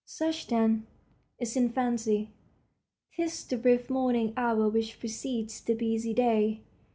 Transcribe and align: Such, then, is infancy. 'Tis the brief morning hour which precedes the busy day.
Such, 0.03 0.47
then, 0.47 0.87
is 1.37 1.55
infancy. 1.55 2.31
'Tis 3.15 3.45
the 3.45 3.55
brief 3.55 3.87
morning 3.87 4.33
hour 4.35 4.67
which 4.67 4.99
precedes 4.99 5.61
the 5.61 5.75
busy 5.75 6.15
day. 6.15 6.61